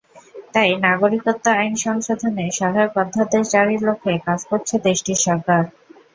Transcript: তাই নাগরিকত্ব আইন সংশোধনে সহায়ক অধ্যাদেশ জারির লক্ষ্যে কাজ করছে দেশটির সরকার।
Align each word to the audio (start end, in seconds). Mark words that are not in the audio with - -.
তাই 0.53 0.69
নাগরিকত্ব 0.85 1.45
আইন 1.55 1.73
সংশোধনে 1.85 2.45
সহায়ক 2.59 2.93
অধ্যাদেশ 3.03 3.43
জারির 3.53 3.81
লক্ষ্যে 3.87 4.23
কাজ 4.27 4.39
করছে 4.49 4.75
দেশটির 4.87 5.19
সরকার। 5.25 5.61